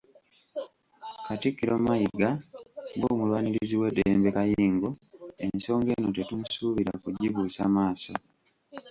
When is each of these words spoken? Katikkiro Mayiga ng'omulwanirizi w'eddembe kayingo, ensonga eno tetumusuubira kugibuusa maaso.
Katikkiro 1.25 1.73
Mayiga 1.85 2.29
ng'omulwanirizi 2.95 3.75
w'eddembe 3.81 4.29
kayingo, 4.37 4.89
ensonga 5.45 5.89
eno 5.95 6.09
tetumusuubira 6.15 6.93
kugibuusa 7.03 7.63
maaso. 7.75 8.13